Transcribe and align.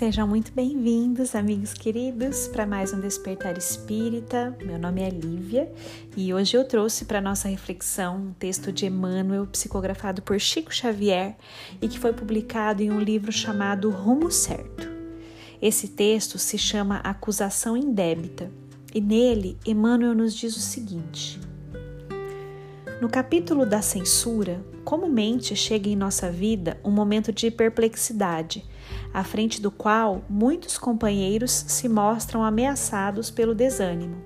Sejam 0.00 0.26
muito 0.26 0.50
bem-vindos, 0.52 1.34
amigos 1.34 1.74
queridos, 1.74 2.48
para 2.48 2.64
mais 2.64 2.90
um 2.90 3.00
Despertar 3.00 3.58
Espírita. 3.58 4.56
Meu 4.64 4.78
nome 4.78 5.02
é 5.02 5.10
Lívia 5.10 5.70
e 6.16 6.32
hoje 6.32 6.56
eu 6.56 6.64
trouxe 6.64 7.04
para 7.04 7.20
nossa 7.20 7.48
reflexão 7.48 8.16
um 8.16 8.32
texto 8.32 8.72
de 8.72 8.86
Emmanuel, 8.86 9.46
psicografado 9.46 10.22
por 10.22 10.40
Chico 10.40 10.74
Xavier 10.74 11.36
e 11.82 11.86
que 11.86 11.98
foi 11.98 12.14
publicado 12.14 12.82
em 12.82 12.90
um 12.90 12.98
livro 12.98 13.30
chamado 13.30 13.90
Rumo 13.90 14.30
Certo. 14.30 14.88
Esse 15.60 15.86
texto 15.86 16.38
se 16.38 16.56
chama 16.56 17.00
Acusação 17.00 17.76
Indébita 17.76 18.50
e 18.94 19.02
nele 19.02 19.58
Emmanuel 19.66 20.14
nos 20.14 20.34
diz 20.34 20.56
o 20.56 20.60
seguinte: 20.60 21.38
No 23.00 23.08
capítulo 23.08 23.64
da 23.64 23.80
censura, 23.80 24.62
comumente 24.84 25.56
chega 25.56 25.88
em 25.88 25.96
nossa 25.96 26.30
vida 26.30 26.78
um 26.84 26.90
momento 26.90 27.32
de 27.32 27.50
perplexidade 27.50 28.62
à 29.14 29.24
frente 29.24 29.58
do 29.58 29.70
qual 29.70 30.22
muitos 30.28 30.76
companheiros 30.76 31.50
se 31.50 31.88
mostram 31.88 32.44
ameaçados 32.44 33.30
pelo 33.30 33.54
desânimo. 33.54 34.22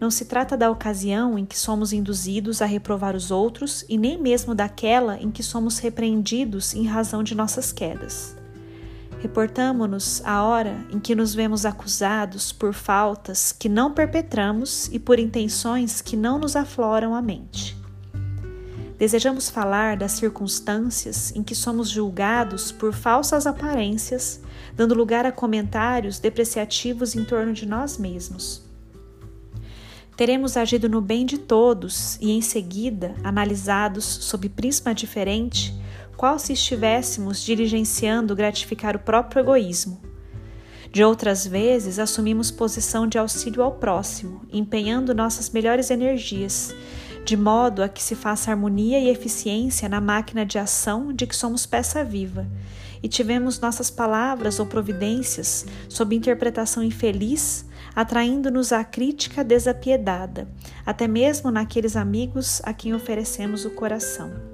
Não 0.00 0.10
se 0.10 0.24
trata 0.24 0.56
da 0.56 0.72
ocasião 0.72 1.38
em 1.38 1.46
que 1.46 1.56
somos 1.56 1.92
induzidos 1.92 2.60
a 2.60 2.66
reprovar 2.66 3.14
os 3.14 3.30
outros 3.30 3.84
e 3.88 3.96
nem 3.96 4.20
mesmo 4.20 4.56
daquela 4.56 5.16
em 5.16 5.30
que 5.30 5.44
somos 5.44 5.78
repreendidos 5.78 6.74
em 6.74 6.84
razão 6.84 7.22
de 7.22 7.36
nossas 7.36 7.70
quedas. 7.70 8.41
Reportamo-nos 9.22 10.20
à 10.24 10.42
hora 10.42 10.84
em 10.90 10.98
que 10.98 11.14
nos 11.14 11.32
vemos 11.32 11.64
acusados 11.64 12.50
por 12.50 12.74
faltas 12.74 13.52
que 13.52 13.68
não 13.68 13.92
perpetramos 13.92 14.88
e 14.90 14.98
por 14.98 15.16
intenções 15.16 16.00
que 16.00 16.16
não 16.16 16.40
nos 16.40 16.56
afloram 16.56 17.14
a 17.14 17.22
mente. 17.22 17.76
Desejamos 18.98 19.48
falar 19.48 19.96
das 19.96 20.10
circunstâncias 20.10 21.32
em 21.36 21.42
que 21.44 21.54
somos 21.54 21.88
julgados 21.88 22.72
por 22.72 22.92
falsas 22.92 23.46
aparências, 23.46 24.40
dando 24.74 24.92
lugar 24.92 25.24
a 25.24 25.30
comentários 25.30 26.18
depreciativos 26.18 27.14
em 27.14 27.24
torno 27.24 27.52
de 27.52 27.64
nós 27.64 27.98
mesmos. 27.98 28.64
Teremos 30.16 30.56
agido 30.56 30.88
no 30.88 31.00
bem 31.00 31.24
de 31.24 31.38
todos 31.38 32.18
e, 32.20 32.32
em 32.32 32.42
seguida, 32.42 33.14
analisados 33.22 34.04
sob 34.04 34.48
prisma 34.48 34.92
diferente, 34.92 35.80
qual 36.16 36.38
se 36.38 36.52
estivéssemos 36.52 37.42
diligenciando 37.42 38.36
gratificar 38.36 38.96
o 38.96 39.00
próprio 39.00 39.40
egoísmo. 39.40 40.00
De 40.90 41.02
outras 41.02 41.46
vezes, 41.46 41.98
assumimos 41.98 42.50
posição 42.50 43.06
de 43.06 43.18
auxílio 43.18 43.62
ao 43.62 43.72
próximo, 43.72 44.42
empenhando 44.52 45.14
nossas 45.14 45.50
melhores 45.50 45.90
energias 45.90 46.74
de 47.24 47.36
modo 47.36 47.82
a 47.82 47.88
que 47.88 48.02
se 48.02 48.14
faça 48.14 48.50
harmonia 48.50 48.98
e 48.98 49.08
eficiência 49.08 49.88
na 49.88 50.00
máquina 50.00 50.44
de 50.44 50.58
ação 50.58 51.12
de 51.12 51.26
que 51.26 51.36
somos 51.36 51.66
peça 51.66 52.04
viva, 52.04 52.46
e 53.02 53.08
tivemos 53.08 53.60
nossas 53.60 53.90
palavras 53.90 54.60
ou 54.60 54.66
providências 54.66 55.66
sob 55.88 56.14
interpretação 56.14 56.82
infeliz, 56.82 57.64
atraindo-nos 57.94 58.72
à 58.72 58.84
crítica 58.84 59.42
desapiedada, 59.42 60.48
até 60.86 61.08
mesmo 61.08 61.50
naqueles 61.50 61.96
amigos 61.96 62.60
a 62.64 62.72
quem 62.72 62.94
oferecemos 62.94 63.64
o 63.64 63.70
coração. 63.70 64.51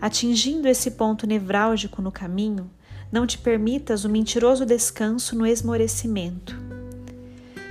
Atingindo 0.00 0.68
esse 0.68 0.92
ponto 0.92 1.26
nevrálgico 1.26 2.02
no 2.02 2.12
caminho, 2.12 2.70
não 3.10 3.26
te 3.26 3.38
permitas 3.38 4.04
o 4.04 4.08
mentiroso 4.08 4.66
descanso 4.66 5.36
no 5.36 5.46
esmorecimento 5.46 6.66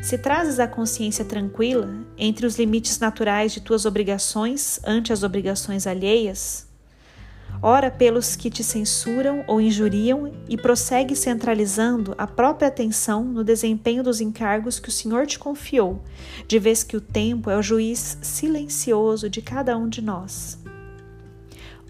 se 0.06 0.20
trazes 0.20 0.60
a 0.60 0.68
consciência 0.68 1.26
tranquila 1.26 1.90
entre 2.16 2.46
os 2.46 2.60
limites 2.60 3.00
naturais 3.00 3.52
de 3.52 3.60
tuas 3.60 3.88
obrigações 3.88 4.80
ante 4.86 5.12
as 5.12 5.24
obrigações 5.24 5.88
alheias, 5.88 6.68
ora 7.60 7.90
pelos 7.90 8.36
que 8.36 8.52
te 8.52 8.64
censuram 8.64 9.44
ou 9.48 9.60
injuriam 9.60 10.32
e 10.48 10.56
prossegue 10.58 11.16
centralizando 11.16 12.14
a 12.20 12.28
própria 12.28 12.68
atenção 12.68 13.24
no 13.24 13.44
desempenho 13.44 14.04
dos 14.04 14.22
encargos 14.22 14.80
que 14.80 14.90
o 14.90 14.92
Senhor 14.92 15.26
te 15.26 15.40
confiou, 15.40 16.04
de 16.48 16.60
vez 16.60 16.84
que 16.84 16.96
o 16.96 17.02
tempo 17.02 17.50
é 17.50 17.58
o 17.58 17.64
juiz 17.64 18.20
silencioso 18.22 19.28
de 19.28 19.42
cada 19.42 19.76
um 19.76 19.90
de 19.90 20.04
nós. 20.04 20.65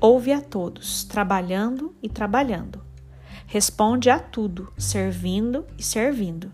Ouve 0.07 0.31
a 0.31 0.39
todos, 0.39 1.03
trabalhando 1.03 1.95
e 1.99 2.07
trabalhando. 2.07 2.79
Responde 3.47 4.07
a 4.07 4.19
tudo, 4.19 4.71
servindo 4.77 5.65
e 5.79 5.83
servindo. 5.83 6.53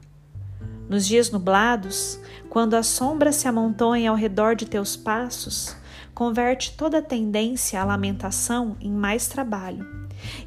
Nos 0.88 1.06
dias 1.06 1.30
nublados, 1.30 2.18
quando 2.50 2.76
a 2.76 2.82
sombra 2.82 3.34
se 3.34 3.50
amontoa 3.50 4.08
ao 4.08 4.16
redor 4.16 4.56
de 4.56 4.66
teus 4.66 4.96
passos, 4.96 5.76
converte 6.14 6.78
toda 6.78 7.02
tendência 7.02 7.82
à 7.82 7.84
lamentação 7.84 8.78
em 8.80 8.90
mais 8.90 9.28
trabalho 9.28 9.86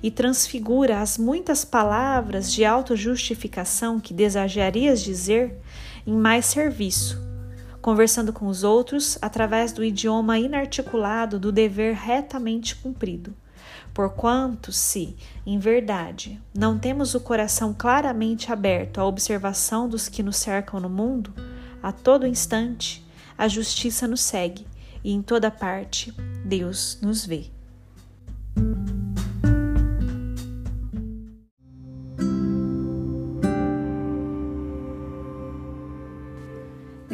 e 0.03 0.11
transfigura 0.11 1.03
as 1.03 1.19
muitas 1.19 1.63
palavras 1.63 2.51
de 2.51 2.65
autojustificação 2.65 4.01
que 4.01 4.15
desejarias 4.15 5.03
dizer 5.03 5.61
em 6.07 6.15
mais 6.15 6.47
serviço, 6.47 7.21
conversando 7.85 8.33
com 8.33 8.47
os 8.47 8.65
outros 8.65 9.19
através 9.21 9.71
do 9.71 9.85
idioma 9.85 10.39
inarticulado 10.39 11.39
do 11.39 11.53
dever 11.53 11.95
retamente 11.95 12.75
cumprido. 12.77 13.35
Porquanto, 13.93 14.73
se, 14.73 15.15
em 15.45 15.59
verdade, 15.59 16.41
não 16.55 16.79
temos 16.79 17.15
o 17.15 17.21
coração 17.21 17.75
claramente 17.77 18.51
aberto 18.51 19.03
à 19.03 19.05
observação 19.05 19.87
dos 19.87 20.09
que 20.09 20.23
nos 20.23 20.39
cercam 20.39 20.81
no 20.81 20.89
mundo, 20.89 21.35
a 21.83 21.93
todo 21.93 22.27
instante 22.27 23.07
a 23.37 23.49
justiça 23.49 24.09
nos 24.09 24.23
segue 24.23 24.67
e 25.05 25.13
em 25.13 25.21
toda 25.21 25.51
parte 25.51 26.11
Deus 26.43 26.99
nos 27.03 27.27
vê. 27.27 27.51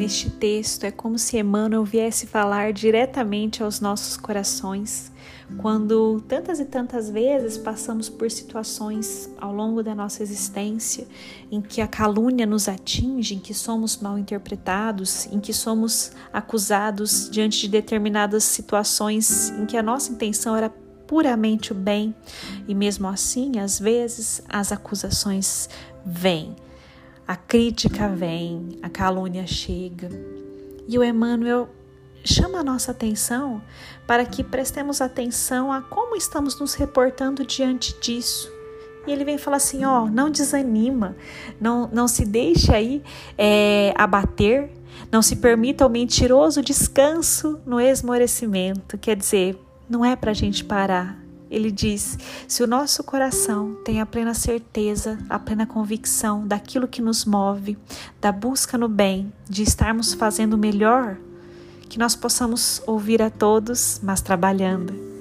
Neste 0.01 0.31
texto 0.31 0.83
é 0.83 0.89
como 0.89 1.19
se 1.19 1.37
Emmanuel 1.37 1.85
viesse 1.85 2.25
falar 2.25 2.73
diretamente 2.73 3.61
aos 3.61 3.79
nossos 3.79 4.17
corações, 4.17 5.11
quando 5.59 6.19
tantas 6.27 6.59
e 6.59 6.65
tantas 6.65 7.07
vezes 7.07 7.55
passamos 7.55 8.09
por 8.09 8.31
situações 8.31 9.29
ao 9.37 9.53
longo 9.53 9.83
da 9.83 9.93
nossa 9.93 10.23
existência 10.23 11.07
em 11.51 11.61
que 11.61 11.81
a 11.81 11.87
calúnia 11.87 12.47
nos 12.47 12.67
atinge, 12.67 13.35
em 13.35 13.39
que 13.39 13.53
somos 13.53 13.97
mal 13.97 14.17
interpretados, 14.17 15.27
em 15.27 15.39
que 15.39 15.53
somos 15.53 16.13
acusados 16.33 17.29
diante 17.29 17.59
de 17.59 17.67
determinadas 17.67 18.43
situações 18.43 19.51
em 19.51 19.67
que 19.67 19.77
a 19.77 19.83
nossa 19.83 20.11
intenção 20.11 20.55
era 20.55 20.71
puramente 21.05 21.73
o 21.73 21.75
bem, 21.75 22.15
e 22.67 22.73
mesmo 22.73 23.07
assim, 23.07 23.59
às 23.59 23.77
vezes, 23.77 24.41
as 24.49 24.71
acusações 24.71 25.69
vêm 26.03 26.55
a 27.31 27.35
crítica 27.37 28.09
vem, 28.09 28.77
a 28.83 28.89
calúnia 28.89 29.47
chega. 29.47 30.09
E 30.85 30.99
o 30.99 31.03
Emmanuel 31.03 31.69
chama 32.25 32.59
a 32.59 32.63
nossa 32.63 32.91
atenção 32.91 33.61
para 34.05 34.25
que 34.25 34.43
prestemos 34.43 34.99
atenção 34.99 35.71
a 35.71 35.81
como 35.81 36.17
estamos 36.17 36.59
nos 36.59 36.73
reportando 36.73 37.45
diante 37.45 37.97
disso. 38.01 38.51
E 39.07 39.13
ele 39.13 39.23
vem 39.23 39.37
falar 39.37 39.57
assim: 39.57 39.85
ó, 39.85 40.07
não 40.07 40.29
desanima, 40.29 41.15
não, 41.57 41.89
não 41.93 42.05
se 42.05 42.25
deixe 42.25 42.75
aí 42.75 43.01
é, 43.37 43.93
abater, 43.95 44.69
não 45.09 45.21
se 45.21 45.37
permita 45.37 45.87
o 45.87 45.89
mentiroso 45.89 46.61
descanso 46.61 47.61
no 47.65 47.79
esmorecimento. 47.79 48.97
Quer 48.97 49.15
dizer, 49.15 49.57
não 49.89 50.03
é 50.03 50.17
para 50.17 50.31
a 50.31 50.35
gente 50.35 50.65
parar, 50.65 51.17
ele 51.51 51.69
diz: 51.69 52.17
se 52.47 52.63
o 52.63 52.67
nosso 52.67 53.03
coração 53.03 53.75
tem 53.83 53.99
a 53.99 54.05
plena 54.05 54.33
certeza, 54.33 55.19
a 55.29 55.37
plena 55.37 55.67
convicção 55.67 56.47
daquilo 56.47 56.87
que 56.87 57.01
nos 57.01 57.25
move, 57.25 57.77
da 58.21 58.31
busca 58.31 58.77
no 58.77 58.87
bem, 58.87 59.31
de 59.49 59.61
estarmos 59.61 60.13
fazendo 60.13 60.53
o 60.53 60.57
melhor, 60.57 61.17
que 61.89 61.99
nós 61.99 62.15
possamos 62.15 62.81
ouvir 62.87 63.21
a 63.21 63.29
todos, 63.29 63.99
mas 64.01 64.21
trabalhando. 64.21 65.11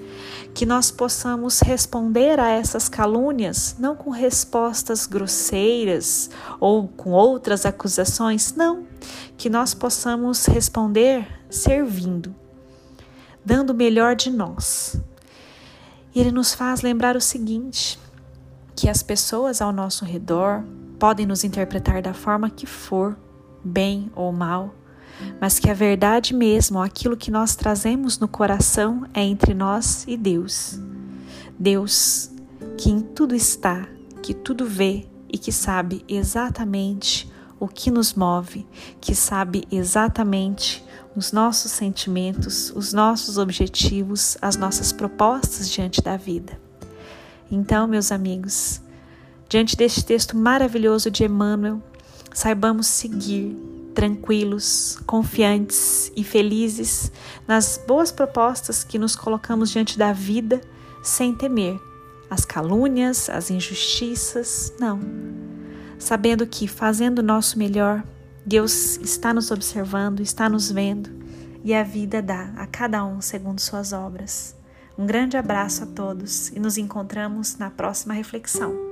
Que 0.55 0.65
nós 0.65 0.91
possamos 0.91 1.61
responder 1.61 2.39
a 2.39 2.49
essas 2.49 2.89
calúnias 2.89 3.75
não 3.79 3.97
com 3.97 4.11
respostas 4.11 5.07
grosseiras 5.07 6.31
ou 6.61 6.87
com 6.87 7.11
outras 7.11 7.67
acusações, 7.67 8.55
não. 8.55 8.85
Que 9.37 9.51
nós 9.51 9.75
possamos 9.75 10.47
responder 10.47 11.27
servindo, 11.49 12.35
dando 13.45 13.71
o 13.71 13.75
melhor 13.75 14.15
de 14.15 14.31
nós, 14.31 14.97
e 16.15 16.21
ele 16.21 16.33
nos 16.33 16.55
faz 16.55 16.83
lembrar 16.83 17.17
o 17.17 17.21
seguinte: 17.21 17.99
que 18.75 18.89
as 18.89 19.03
pessoas 19.03 19.61
ao 19.61 19.73
nosso 19.73 20.05
redor 20.05 20.63
podem 20.99 21.27
nos 21.27 21.45
interpretar 21.45 22.03
da 22.03 22.13
forma 22.13 22.51
que 22.51 22.67
for, 22.67 23.17
bem 23.65 24.11
ou 24.15 24.33
mal, 24.33 24.75
mas 25.41 25.59
que 25.59 25.71
a 25.71 25.75
verdade 25.75 26.35
mesmo, 26.35 26.81
aquilo 26.81 27.17
que 27.17 27.31
nós 27.31 27.55
trazemos 27.55 28.19
no 28.19 28.29
coração, 28.29 29.07
é 29.15 29.23
entre 29.23 29.55
nós 29.55 30.05
e 30.07 30.17
Deus. 30.17 30.79
Deus 31.59 32.31
que 32.77 32.91
em 32.91 33.01
tudo 33.01 33.35
está, 33.35 33.87
que 34.23 34.33
tudo 34.33 34.65
vê 34.65 35.07
e 35.29 35.39
que 35.39 35.53
sabe 35.53 36.05
exatamente 36.09 37.31
o 37.61 37.69
que 37.69 37.91
nos 37.91 38.15
move, 38.15 38.67
que 39.01 39.15
sabe 39.15 39.65
exatamente 39.71 40.83
os 41.15 41.31
nossos 41.31 41.71
sentimentos, 41.71 42.73
os 42.75 42.93
nossos 42.93 43.37
objetivos, 43.37 44.39
as 44.41 44.57
nossas 44.57 44.93
propostas 44.93 45.69
diante 45.69 46.01
da 46.01 46.17
vida. 46.17 46.59
Então, 47.51 47.87
meus 47.87 48.11
amigos, 48.11 48.81
diante 49.49 49.77
deste 49.77 50.05
texto 50.05 50.37
maravilhoso 50.37 51.11
de 51.11 51.25
Emmanuel, 51.25 51.83
saibamos 52.33 52.87
seguir 52.87 53.57
tranquilos, 53.95 54.99
confiantes 55.05 56.11
e 56.17 56.25
felizes 56.25 57.13
nas 57.47 57.79
boas 57.87 58.11
propostas 58.11 58.83
que 58.85 58.99
nos 58.99 59.15
colocamos 59.17 59.69
diante 59.71 59.99
da 59.99 60.13
vida, 60.13 60.61
sem 61.03 61.35
temer 61.35 61.79
as 62.31 62.45
calúnias, 62.45 63.29
as 63.29 63.51
injustiças, 63.51 64.73
não. 64.79 65.50
Sabendo 66.01 66.47
que 66.47 66.67
fazendo 66.67 67.19
o 67.19 67.23
nosso 67.23 67.59
melhor, 67.59 68.03
Deus 68.45 68.97
está 68.97 69.35
nos 69.35 69.51
observando, 69.51 70.21
está 70.21 70.49
nos 70.49 70.73
vendo 70.73 71.11
e 71.63 71.75
a 71.75 71.83
vida 71.83 72.23
dá 72.23 72.53
a 72.57 72.67
cada 72.67 73.05
um 73.05 73.21
segundo 73.21 73.61
suas 73.61 73.93
obras. 73.93 74.57
Um 74.97 75.07
grande 75.07 75.37
abraço 75.37 75.85
a 75.85 75.87
todos 75.87 76.49
e 76.49 76.59
nos 76.59 76.79
encontramos 76.79 77.59
na 77.59 77.71
próxima 77.71 78.15
reflexão. 78.15 78.90